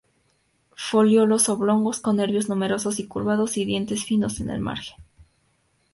Folíolos 0.87 1.47
oblongos, 1.47 1.99
con 1.99 2.15
nervios 2.17 2.49
numerosos 2.49 2.97
y 2.97 3.07
curvados, 3.07 3.55
y 3.57 3.65
dientes 3.65 4.03
finos 4.03 4.39
en 4.39 4.49
el 4.49 4.59
margen. 4.59 4.97